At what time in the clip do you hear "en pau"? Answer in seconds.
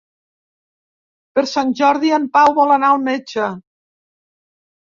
2.19-2.55